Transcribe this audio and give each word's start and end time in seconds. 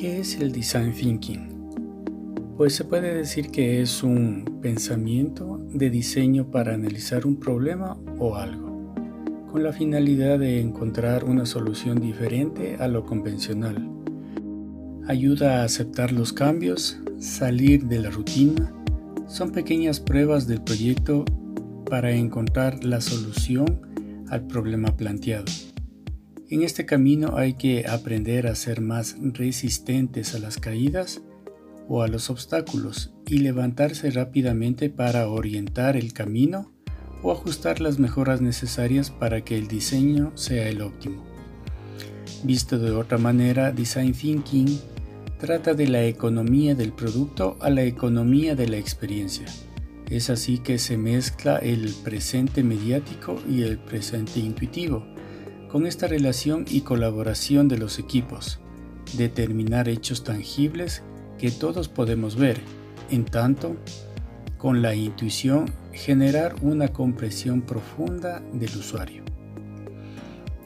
¿Qué 0.00 0.18
es 0.18 0.40
el 0.40 0.50
design 0.50 0.94
thinking? 0.94 2.54
Pues 2.56 2.74
se 2.74 2.84
puede 2.84 3.14
decir 3.14 3.50
que 3.50 3.82
es 3.82 4.02
un 4.02 4.60
pensamiento 4.62 5.60
de 5.74 5.90
diseño 5.90 6.50
para 6.50 6.72
analizar 6.72 7.26
un 7.26 7.36
problema 7.38 7.98
o 8.18 8.34
algo, 8.36 8.94
con 9.52 9.62
la 9.62 9.74
finalidad 9.74 10.38
de 10.38 10.58
encontrar 10.58 11.24
una 11.24 11.44
solución 11.44 12.00
diferente 12.00 12.76
a 12.80 12.88
lo 12.88 13.04
convencional. 13.04 13.90
Ayuda 15.06 15.60
a 15.60 15.64
aceptar 15.64 16.12
los 16.12 16.32
cambios, 16.32 16.98
salir 17.18 17.84
de 17.84 17.98
la 17.98 18.08
rutina. 18.08 18.72
Son 19.28 19.52
pequeñas 19.52 20.00
pruebas 20.00 20.46
del 20.46 20.62
proyecto 20.62 21.26
para 21.84 22.10
encontrar 22.12 22.84
la 22.84 23.02
solución 23.02 23.82
al 24.30 24.46
problema 24.46 24.96
planteado. 24.96 25.44
En 26.50 26.64
este 26.64 26.84
camino 26.84 27.36
hay 27.36 27.54
que 27.54 27.86
aprender 27.86 28.48
a 28.48 28.56
ser 28.56 28.80
más 28.80 29.14
resistentes 29.20 30.34
a 30.34 30.40
las 30.40 30.58
caídas 30.58 31.22
o 31.88 32.02
a 32.02 32.08
los 32.08 32.28
obstáculos 32.28 33.14
y 33.24 33.38
levantarse 33.38 34.10
rápidamente 34.10 34.90
para 34.90 35.28
orientar 35.28 35.96
el 35.96 36.12
camino 36.12 36.72
o 37.22 37.30
ajustar 37.30 37.80
las 37.80 38.00
mejoras 38.00 38.40
necesarias 38.40 39.10
para 39.12 39.44
que 39.44 39.56
el 39.56 39.68
diseño 39.68 40.32
sea 40.34 40.68
el 40.68 40.82
óptimo. 40.82 41.24
Visto 42.42 42.80
de 42.80 42.90
otra 42.90 43.16
manera, 43.16 43.70
Design 43.70 44.12
Thinking 44.12 44.80
trata 45.38 45.74
de 45.74 45.86
la 45.86 46.04
economía 46.04 46.74
del 46.74 46.92
producto 46.92 47.58
a 47.60 47.70
la 47.70 47.84
economía 47.84 48.56
de 48.56 48.66
la 48.66 48.76
experiencia. 48.76 49.46
Es 50.08 50.30
así 50.30 50.58
que 50.58 50.78
se 50.78 50.96
mezcla 50.96 51.58
el 51.58 51.94
presente 52.02 52.64
mediático 52.64 53.40
y 53.48 53.62
el 53.62 53.78
presente 53.78 54.40
intuitivo 54.40 55.04
con 55.70 55.86
esta 55.86 56.08
relación 56.08 56.64
y 56.68 56.80
colaboración 56.80 57.68
de 57.68 57.78
los 57.78 58.00
equipos, 58.00 58.58
determinar 59.16 59.88
hechos 59.88 60.24
tangibles 60.24 61.02
que 61.38 61.52
todos 61.52 61.88
podemos 61.88 62.34
ver, 62.34 62.60
en 63.08 63.24
tanto, 63.24 63.76
con 64.58 64.82
la 64.82 64.94
intuición, 64.96 65.66
generar 65.92 66.56
una 66.60 66.88
comprensión 66.88 67.62
profunda 67.62 68.42
del 68.52 68.76
usuario. 68.76 69.22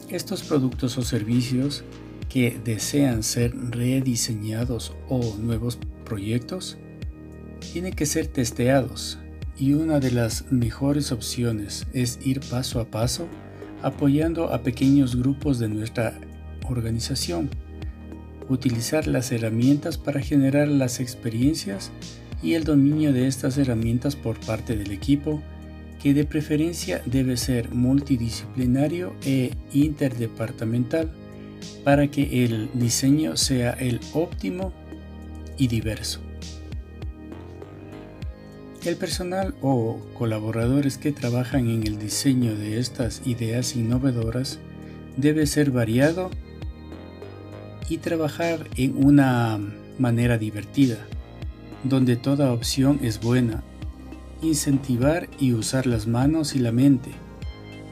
Estos 0.09 0.43
productos 0.43 0.97
o 0.97 1.03
servicios 1.03 1.83
que 2.27 2.59
desean 2.63 3.21
ser 3.21 3.55
rediseñados 3.55 4.95
o 5.07 5.35
nuevos 5.37 5.77
proyectos 6.03 6.77
tienen 7.71 7.93
que 7.93 8.05
ser 8.07 8.27
testeados 8.27 9.19
y 9.57 9.73
una 9.73 9.99
de 9.99 10.11
las 10.11 10.51
mejores 10.51 11.11
opciones 11.11 11.85
es 11.93 12.19
ir 12.25 12.41
paso 12.41 12.79
a 12.79 12.85
paso 12.85 13.27
apoyando 13.81 14.53
a 14.53 14.61
pequeños 14.61 15.15
grupos 15.15 15.59
de 15.59 15.69
nuestra 15.69 16.19
organización, 16.69 17.49
utilizar 18.49 19.07
las 19.07 19.31
herramientas 19.31 19.97
para 19.97 20.21
generar 20.21 20.67
las 20.67 20.99
experiencias 20.99 21.91
y 22.41 22.53
el 22.53 22.63
dominio 22.63 23.13
de 23.13 23.27
estas 23.27 23.57
herramientas 23.57 24.15
por 24.15 24.39
parte 24.39 24.75
del 24.75 24.91
equipo, 24.91 25.41
que 26.01 26.13
de 26.13 26.25
preferencia 26.25 27.01
debe 27.05 27.37
ser 27.37 27.73
multidisciplinario 27.73 29.15
e 29.25 29.51
interdepartamental 29.73 31.11
para 31.83 32.09
que 32.09 32.45
el 32.45 32.69
diseño 32.73 33.37
sea 33.37 33.71
el 33.71 33.99
óptimo 34.13 34.71
y 35.57 35.67
diverso. 35.67 36.24
El 38.85 38.97
personal 38.97 39.55
o 39.63 39.99
colaboradores 40.15 40.99
que 40.99 41.11
trabajan 41.11 41.69
en 41.71 41.87
el 41.87 41.97
diseño 41.97 42.55
de 42.55 42.79
estas 42.79 43.23
ideas 43.25 43.75
innovadoras 43.75 44.59
debe 45.17 45.47
ser 45.47 45.71
variado 45.71 46.29
y 47.89 47.97
trabajar 47.97 48.69
en 48.75 49.03
una 49.03 49.59
manera 49.97 50.37
divertida, 50.37 50.99
donde 51.83 52.15
toda 52.15 52.53
opción 52.53 52.99
es 53.01 53.19
buena, 53.19 53.63
incentivar 54.43 55.29
y 55.39 55.53
usar 55.53 55.87
las 55.87 56.05
manos 56.05 56.53
y 56.53 56.59
la 56.59 56.71
mente, 56.71 57.09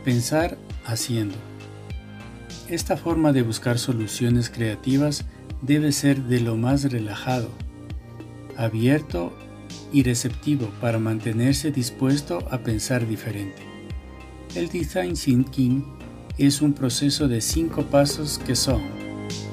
pensar 0.06 0.60
haciendo. 0.86 1.38
Esta 2.70 2.98
forma 2.98 3.34
de 3.34 3.42
buscar 3.42 3.80
soluciones 3.80 4.52
creativas 4.52 5.26
debe 5.64 5.92
ser 5.92 6.22
de 6.22 6.40
lo 6.40 6.56
más 6.56 6.84
relajado, 6.92 7.50
abierto 8.58 9.34
y 9.94 10.04
receptivo 10.04 10.70
para 10.82 11.00
mantenerse 11.00 11.72
dispuesto 11.72 12.40
a 12.50 12.58
pensar 12.58 13.08
diferente. 13.08 13.62
El 14.56 14.68
Design 14.70 15.14
Thinking 15.14 15.86
es 16.38 16.62
un 16.62 16.74
proceso 16.74 17.28
de 17.28 17.40
cinco 17.40 17.84
pasos 17.84 18.40
que 18.40 18.56
son 18.56 18.82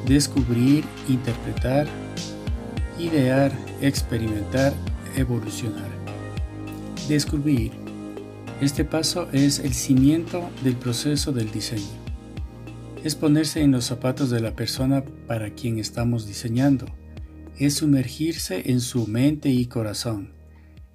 descubrir, 0.07 0.83
interpretar, 1.09 1.87
idear, 2.99 3.53
experimentar, 3.83 4.73
evolucionar. 5.15 5.91
Descubrir. 7.07 7.73
Este 8.61 8.85
paso 8.85 9.29
es 9.33 9.59
el 9.59 9.75
cimiento 9.75 10.49
del 10.63 10.75
proceso 10.75 11.33
del 11.33 11.51
diseño. 11.51 12.01
Es 13.05 13.15
ponerse 13.15 13.63
en 13.63 13.73
los 13.73 13.87
zapatos 13.87 14.31
de 14.31 14.41
la 14.41 14.55
persona 14.55 15.03
para 15.27 15.51
quien 15.51 15.79
estamos 15.79 16.27
diseñando 16.27 16.87
es 17.61 17.75
sumergirse 17.75 18.71
en 18.71 18.81
su 18.81 19.07
mente 19.07 19.51
y 19.51 19.67
corazón, 19.67 20.33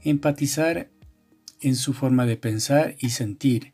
empatizar 0.01 0.89
en 1.61 1.75
su 1.75 1.93
forma 1.93 2.25
de 2.25 2.37
pensar 2.37 2.95
y 2.99 3.11
sentir, 3.11 3.73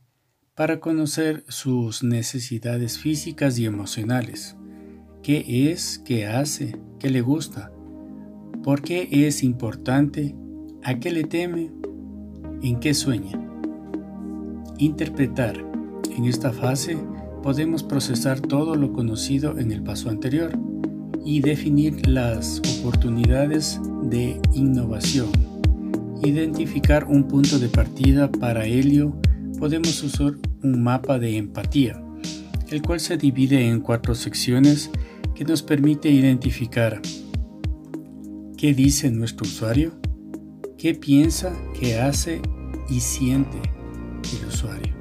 para 0.55 0.81
conocer 0.81 1.45
sus 1.47 2.03
necesidades 2.03 2.99
físicas 2.99 3.57
y 3.57 3.65
emocionales. 3.65 4.57
¿Qué 5.23 5.71
es, 5.71 5.99
qué 6.03 6.27
hace, 6.27 6.75
qué 6.99 7.09
le 7.09 7.21
gusta? 7.21 7.71
¿Por 8.61 8.81
qué 8.81 9.07
es 9.09 9.41
importante? 9.41 10.35
¿A 10.83 10.99
qué 10.99 11.11
le 11.11 11.23
teme? 11.23 11.71
¿En 12.61 12.81
qué 12.81 12.93
sueña? 12.93 13.39
Interpretar. 14.79 15.65
En 16.17 16.25
esta 16.25 16.51
fase 16.51 16.97
podemos 17.41 17.83
procesar 17.83 18.41
todo 18.41 18.75
lo 18.75 18.91
conocido 18.91 19.57
en 19.59 19.71
el 19.71 19.81
paso 19.81 20.09
anterior 20.09 20.59
y 21.23 21.41
definir 21.41 22.07
las 22.07 22.61
oportunidades 22.79 23.79
de 24.03 24.39
innovación. 24.53 25.29
Identificar 26.23 27.05
un 27.05 27.27
punto 27.27 27.59
de 27.59 27.69
partida 27.69 28.31
para 28.31 28.65
ello 28.65 29.13
podemos 29.57 30.01
usar 30.03 30.33
un 30.63 30.83
mapa 30.83 31.19
de 31.19 31.37
empatía, 31.37 32.01
el 32.69 32.81
cual 32.81 32.99
se 32.99 33.17
divide 33.17 33.67
en 33.67 33.79
cuatro 33.79 34.15
secciones 34.15 34.91
que 35.35 35.45
nos 35.45 35.63
permite 35.63 36.09
identificar 36.09 37.01
qué 38.57 38.73
dice 38.73 39.09
nuestro 39.09 39.47
usuario, 39.47 39.93
qué 40.77 40.93
piensa, 40.93 41.53
qué 41.79 41.99
hace 41.99 42.41
y 42.89 42.99
siente 42.99 43.57
el 44.39 44.47
usuario. 44.47 45.00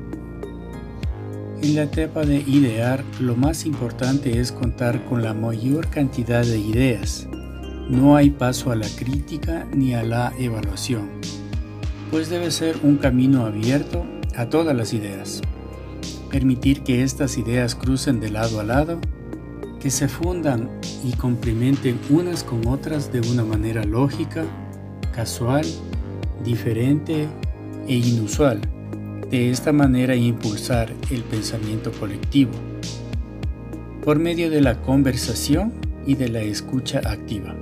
En 1.62 1.74
la 1.74 1.82
etapa 1.82 2.22
de 2.22 2.38
idear, 2.38 3.04
lo 3.20 3.36
más 3.36 3.66
importante 3.66 4.40
es 4.40 4.50
contar 4.50 5.04
con 5.04 5.22
la 5.22 5.34
mayor 5.34 5.88
cantidad 5.88 6.42
de 6.42 6.58
ideas. 6.58 7.28
No 7.90 8.16
hay 8.16 8.30
paso 8.30 8.70
a 8.70 8.76
la 8.76 8.88
crítica 8.88 9.66
ni 9.74 9.92
a 9.92 10.02
la 10.02 10.32
evaluación, 10.38 11.10
pues 12.10 12.30
debe 12.30 12.50
ser 12.50 12.78
un 12.82 12.96
camino 12.96 13.44
abierto 13.44 14.06
a 14.36 14.46
todas 14.46 14.74
las 14.74 14.94
ideas. 14.94 15.42
Permitir 16.30 16.82
que 16.82 17.02
estas 17.02 17.36
ideas 17.36 17.74
crucen 17.74 18.20
de 18.20 18.30
lado 18.30 18.58
a 18.58 18.64
lado, 18.64 18.98
que 19.80 19.90
se 19.90 20.08
fundan 20.08 20.70
y 21.04 21.12
complementen 21.12 21.98
unas 22.08 22.42
con 22.42 22.66
otras 22.68 23.12
de 23.12 23.20
una 23.20 23.44
manera 23.44 23.84
lógica, 23.84 24.44
casual, 25.14 25.66
diferente 26.42 27.28
e 27.86 27.96
inusual 27.96 28.62
de 29.30 29.50
esta 29.50 29.72
manera 29.72 30.16
impulsar 30.16 30.92
el 31.10 31.22
pensamiento 31.22 31.92
colectivo 31.92 32.52
por 34.02 34.18
medio 34.18 34.50
de 34.50 34.60
la 34.60 34.80
conversación 34.82 35.72
y 36.06 36.14
de 36.14 36.28
la 36.28 36.40
escucha 36.40 37.00
activa, 37.04 37.54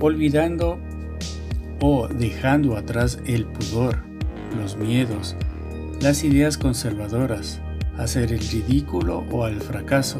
olvidando 0.00 0.78
o 1.80 2.08
dejando 2.08 2.76
atrás 2.76 3.18
el 3.26 3.44
pudor, 3.44 3.98
los 4.56 4.76
miedos, 4.76 5.36
las 6.00 6.24
ideas 6.24 6.56
conservadoras, 6.56 7.60
hacer 7.98 8.32
el 8.32 8.40
ridículo 8.40 9.24
o 9.30 9.44
al 9.44 9.60
fracaso 9.60 10.18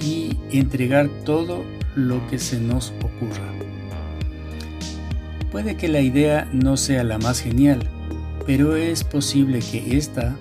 y 0.00 0.36
entregar 0.50 1.08
todo 1.24 1.64
lo 1.94 2.26
que 2.28 2.38
se 2.38 2.60
nos 2.60 2.92
ocurra. 3.02 3.52
Puede 5.50 5.76
que 5.76 5.88
la 5.88 6.00
idea 6.00 6.48
no 6.52 6.76
sea 6.76 7.02
la 7.04 7.18
más 7.18 7.40
genial, 7.40 7.80
pero 8.48 8.76
es 8.76 9.04
posible 9.04 9.58
que 9.58 9.98
esta 9.98 10.34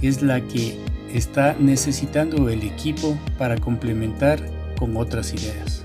es 0.00 0.22
la 0.22 0.40
que 0.40 0.78
está 1.12 1.54
necesitando 1.60 2.48
el 2.48 2.62
equipo 2.62 3.18
para 3.36 3.58
complementar 3.58 4.40
con 4.78 4.96
otras 4.96 5.34
ideas. 5.34 5.84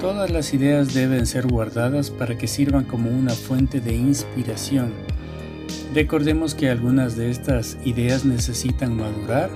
Todas 0.00 0.30
las 0.30 0.54
ideas 0.54 0.94
deben 0.94 1.26
ser 1.26 1.46
guardadas 1.46 2.10
para 2.10 2.38
que 2.38 2.46
sirvan 2.46 2.84
como 2.84 3.10
una 3.10 3.32
fuente 3.32 3.82
de 3.82 3.94
inspiración. 3.94 4.90
Recordemos 5.94 6.54
que 6.54 6.70
algunas 6.70 7.14
de 7.18 7.30
estas 7.30 7.76
ideas 7.84 8.24
necesitan 8.24 8.96
madurar 8.96 9.50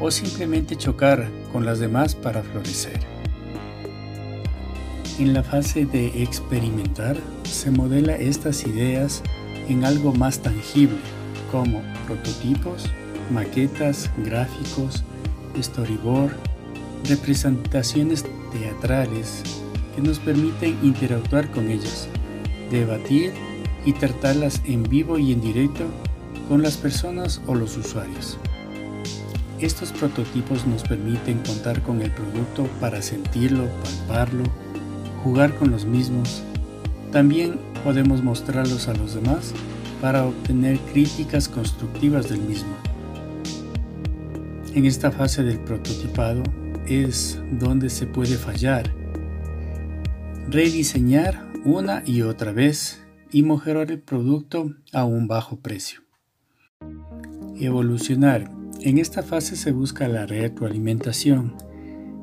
o 0.00 0.10
simplemente 0.10 0.74
chocar 0.74 1.28
con 1.52 1.66
las 1.66 1.80
demás 1.80 2.14
para 2.14 2.42
florecer. 2.42 2.98
En 5.18 5.34
la 5.34 5.42
fase 5.42 5.84
de 5.84 6.22
experimentar 6.22 7.18
se 7.44 7.70
modela 7.70 8.16
estas 8.16 8.66
ideas 8.66 9.22
en 9.68 9.84
algo 9.84 10.12
más 10.12 10.40
tangible, 10.40 10.98
como 11.50 11.82
prototipos, 12.06 12.86
maquetas, 13.30 14.10
gráficos, 14.18 15.04
storyboard, 15.60 16.32
representaciones 17.08 18.24
teatrales 18.52 19.42
que 19.94 20.02
nos 20.02 20.18
permiten 20.18 20.78
interactuar 20.82 21.50
con 21.50 21.70
ellas, 21.70 22.08
debatir 22.70 23.32
y 23.84 23.92
tratarlas 23.92 24.60
en 24.64 24.82
vivo 24.82 25.18
y 25.18 25.32
en 25.32 25.40
directo 25.40 25.84
con 26.48 26.62
las 26.62 26.76
personas 26.76 27.40
o 27.46 27.54
los 27.54 27.76
usuarios. 27.76 28.38
Estos 29.58 29.92
prototipos 29.92 30.66
nos 30.66 30.82
permiten 30.82 31.38
contar 31.38 31.82
con 31.82 32.02
el 32.02 32.10
producto 32.10 32.64
para 32.80 33.00
sentirlo, 33.00 33.68
palparlo, 33.82 34.44
jugar 35.22 35.54
con 35.54 35.70
los 35.70 35.84
mismos. 35.84 36.42
También 37.12 37.60
podemos 37.84 38.22
mostrarlos 38.22 38.88
a 38.88 38.94
los 38.94 39.14
demás 39.14 39.52
para 40.00 40.26
obtener 40.26 40.78
críticas 40.92 41.48
constructivas 41.48 42.28
del 42.28 42.40
mismo. 42.40 42.74
En 44.74 44.86
esta 44.86 45.10
fase 45.10 45.42
del 45.42 45.60
prototipado 45.60 46.42
es 46.86 47.40
donde 47.52 47.90
se 47.90 48.06
puede 48.06 48.36
fallar, 48.36 48.94
rediseñar 50.48 51.46
una 51.64 52.02
y 52.06 52.22
otra 52.22 52.52
vez 52.52 53.02
y 53.30 53.42
mejorar 53.42 53.90
el 53.90 54.00
producto 54.00 54.74
a 54.92 55.04
un 55.04 55.28
bajo 55.28 55.60
precio. 55.60 56.00
Evolucionar. 57.60 58.50
En 58.80 58.98
esta 58.98 59.22
fase 59.22 59.54
se 59.54 59.70
busca 59.70 60.08
la 60.08 60.26
retroalimentación 60.26 61.54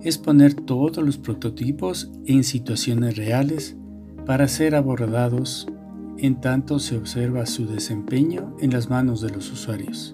es 0.02 0.18
poner 0.18 0.54
todos 0.54 1.04
los 1.04 1.18
prototipos 1.18 2.10
en 2.26 2.44
situaciones 2.44 3.18
reales 3.18 3.76
para 4.30 4.48
ser 4.48 4.76
abordados 4.76 5.66
en 6.20 6.40
tanto 6.40 6.78
se 6.78 6.96
observa 6.96 7.48
su 7.48 7.66
desempeño 7.66 8.56
en 8.60 8.70
las 8.70 8.88
manos 8.88 9.22
de 9.22 9.32
los 9.32 9.52
usuarios. 9.52 10.14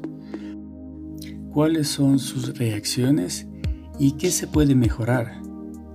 ¿Cuáles 1.51 1.89
son 1.89 2.19
sus 2.19 2.57
reacciones 2.57 3.45
y 3.99 4.13
qué 4.13 4.31
se 4.31 4.47
puede 4.47 4.73
mejorar? 4.73 5.41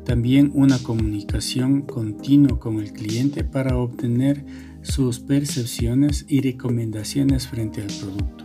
También 0.05 0.53
una 0.55 0.79
comunicación 0.81 1.81
continua 1.81 2.61
con 2.61 2.79
el 2.79 2.93
cliente 2.93 3.43
para 3.43 3.79
obtener 3.79 4.45
sus 4.83 5.19
percepciones 5.21 6.27
y 6.29 6.43
recomendaciones 6.43 7.49
frente 7.49 7.81
al 7.81 7.87
producto. 7.87 8.45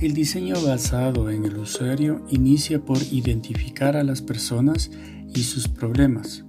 El 0.00 0.14
diseño 0.14 0.54
basado 0.64 1.30
en 1.30 1.46
el 1.46 1.56
usuario 1.56 2.24
inicia 2.28 2.78
por 2.84 2.98
identificar 3.10 3.96
a 3.96 4.04
las 4.04 4.22
personas 4.22 4.92
y 5.34 5.42
sus 5.42 5.66
problemas 5.66 6.46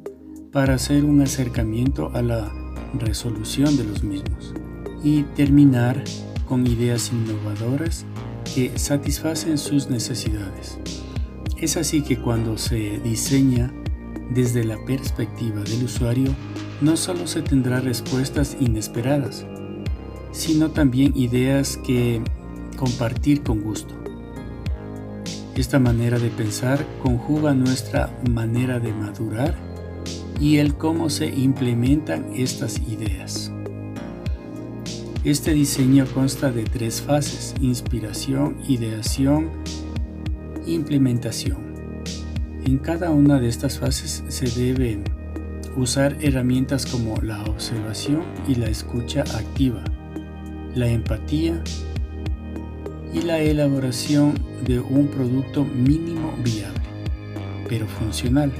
para 0.51 0.75
hacer 0.75 1.03
un 1.03 1.21
acercamiento 1.21 2.11
a 2.13 2.21
la 2.21 2.51
resolución 2.93 3.77
de 3.77 3.83
los 3.83 4.03
mismos 4.03 4.53
y 5.03 5.23
terminar 5.35 6.03
con 6.47 6.65
ideas 6.65 7.11
innovadoras 7.11 8.05
que 8.55 8.77
satisfacen 8.77 9.57
sus 9.57 9.89
necesidades. 9.89 10.79
Es 11.57 11.75
así 11.77 12.01
que 12.01 12.17
cuando 12.17 12.57
se 12.57 12.99
diseña 12.99 13.73
desde 14.31 14.63
la 14.63 14.77
perspectiva 14.85 15.61
del 15.61 15.83
usuario, 15.83 16.33
no 16.81 16.95
solo 16.95 17.27
se 17.27 17.41
tendrá 17.41 17.79
respuestas 17.79 18.57
inesperadas, 18.59 19.45
sino 20.31 20.71
también 20.71 21.13
ideas 21.15 21.77
que 21.77 22.21
compartir 22.77 23.43
con 23.43 23.61
gusto. 23.61 23.95
Esta 25.55 25.79
manera 25.79 26.19
de 26.19 26.29
pensar 26.29 26.85
conjuga 27.01 27.53
nuestra 27.53 28.15
manera 28.29 28.79
de 28.79 28.93
madurar 28.93 29.66
y 30.39 30.57
el 30.57 30.75
cómo 30.75 31.09
se 31.09 31.27
implementan 31.27 32.25
estas 32.35 32.79
ideas. 32.87 33.51
Este 35.23 35.53
diseño 35.53 36.05
consta 36.13 36.51
de 36.51 36.63
tres 36.63 37.01
fases, 37.01 37.53
inspiración, 37.59 38.57
ideación, 38.67 39.49
implementación. 40.65 41.57
En 42.65 42.77
cada 42.77 43.11
una 43.11 43.39
de 43.39 43.47
estas 43.47 43.79
fases 43.79 44.23
se 44.27 44.45
deben 44.59 45.03
usar 45.75 46.17
herramientas 46.21 46.85
como 46.85 47.17
la 47.21 47.43
observación 47.43 48.23
y 48.47 48.55
la 48.55 48.67
escucha 48.67 49.21
activa, 49.21 49.83
la 50.75 50.87
empatía 50.87 51.61
y 53.13 53.21
la 53.21 53.39
elaboración 53.39 54.33
de 54.65 54.79
un 54.79 55.07
producto 55.07 55.63
mínimo 55.63 56.33
viable, 56.43 56.81
pero 57.67 57.87
funcional. 57.87 58.51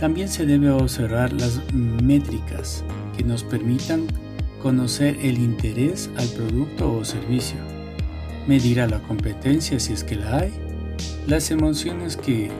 También 0.00 0.30
se 0.30 0.46
debe 0.46 0.70
observar 0.70 1.30
las 1.34 1.60
métricas 1.74 2.82
que 3.14 3.22
nos 3.22 3.44
permitan 3.44 4.06
conocer 4.62 5.18
el 5.20 5.36
interés 5.36 6.08
al 6.16 6.26
producto 6.28 6.90
o 6.90 7.04
servicio, 7.04 7.58
medir 8.46 8.80
a 8.80 8.86
la 8.86 8.98
competencia 9.00 9.78
si 9.78 9.92
es 9.92 10.02
que 10.02 10.16
la 10.16 10.38
hay, 10.38 10.52
las 11.26 11.50
emociones 11.50 12.16
que 12.16 12.50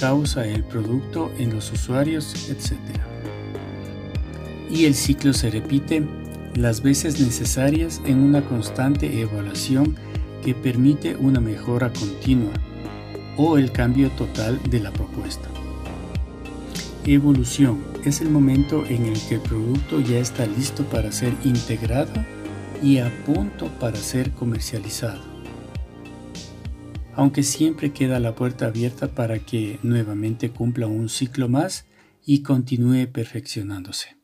causa 0.00 0.46
el 0.46 0.64
producto 0.64 1.30
en 1.38 1.54
los 1.54 1.70
usuarios, 1.72 2.48
etc. 2.48 2.72
Y 4.70 4.86
el 4.86 4.94
ciclo 4.94 5.34
se 5.34 5.50
repite 5.50 6.02
las 6.54 6.82
veces 6.82 7.20
necesarias 7.20 8.00
en 8.06 8.18
una 8.18 8.40
constante 8.40 9.20
evaluación 9.20 9.94
que 10.42 10.54
permite 10.54 11.16
una 11.16 11.38
mejora 11.38 11.92
continua 11.92 12.54
o 13.36 13.58
el 13.58 13.72
cambio 13.72 14.08
total 14.12 14.58
de 14.70 14.80
la 14.80 14.90
propuesta. 14.90 15.50
Evolución 17.08 17.84
es 18.04 18.20
el 18.20 18.30
momento 18.30 18.84
en 18.84 19.06
el 19.06 19.20
que 19.28 19.36
el 19.36 19.40
producto 19.40 20.00
ya 20.00 20.18
está 20.18 20.44
listo 20.44 20.82
para 20.86 21.12
ser 21.12 21.32
integrado 21.44 22.12
y 22.82 22.98
a 22.98 23.12
punto 23.24 23.68
para 23.78 23.96
ser 23.96 24.32
comercializado. 24.32 25.22
Aunque 27.14 27.44
siempre 27.44 27.92
queda 27.92 28.18
la 28.18 28.34
puerta 28.34 28.66
abierta 28.66 29.06
para 29.06 29.38
que 29.38 29.78
nuevamente 29.84 30.50
cumpla 30.50 30.88
un 30.88 31.08
ciclo 31.08 31.48
más 31.48 31.84
y 32.26 32.42
continúe 32.42 33.06
perfeccionándose. 33.06 34.15